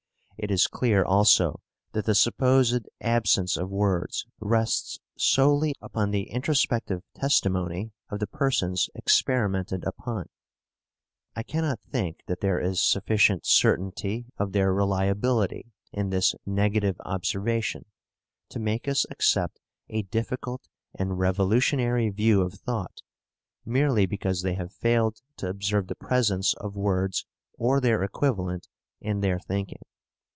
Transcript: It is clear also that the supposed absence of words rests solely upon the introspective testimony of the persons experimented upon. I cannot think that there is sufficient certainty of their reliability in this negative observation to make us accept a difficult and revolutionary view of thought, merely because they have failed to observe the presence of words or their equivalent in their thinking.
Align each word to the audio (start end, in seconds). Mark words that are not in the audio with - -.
It 0.43 0.49
is 0.49 0.65
clear 0.65 1.05
also 1.05 1.61
that 1.91 2.05
the 2.05 2.15
supposed 2.15 2.89
absence 2.99 3.57
of 3.57 3.69
words 3.69 4.25
rests 4.39 4.97
solely 5.15 5.75
upon 5.79 6.09
the 6.09 6.31
introspective 6.31 7.03
testimony 7.13 7.91
of 8.09 8.17
the 8.17 8.25
persons 8.25 8.89
experimented 8.95 9.83
upon. 9.83 10.29
I 11.35 11.43
cannot 11.43 11.79
think 11.91 12.21
that 12.25 12.41
there 12.41 12.59
is 12.59 12.81
sufficient 12.81 13.45
certainty 13.45 14.25
of 14.39 14.51
their 14.51 14.73
reliability 14.73 15.73
in 15.93 16.09
this 16.09 16.33
negative 16.43 16.95
observation 17.05 17.85
to 18.49 18.59
make 18.59 18.87
us 18.87 19.05
accept 19.11 19.59
a 19.89 20.01
difficult 20.01 20.67
and 20.95 21.19
revolutionary 21.19 22.09
view 22.09 22.41
of 22.41 22.55
thought, 22.55 23.01
merely 23.63 24.07
because 24.07 24.41
they 24.41 24.55
have 24.55 24.73
failed 24.73 25.17
to 25.37 25.47
observe 25.49 25.85
the 25.85 25.93
presence 25.93 26.55
of 26.55 26.75
words 26.75 27.27
or 27.59 27.79
their 27.79 28.01
equivalent 28.01 28.67
in 28.99 29.19
their 29.19 29.37
thinking. 29.39 29.83